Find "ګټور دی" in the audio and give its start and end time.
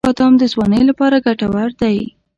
1.25-1.97